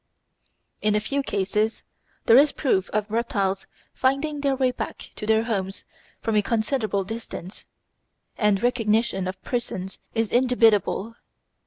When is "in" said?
0.81-0.95